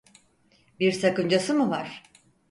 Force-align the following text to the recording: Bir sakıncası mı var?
Bir 0.79 0.91
sakıncası 0.91 1.53
mı 1.53 1.69
var? 1.69 2.03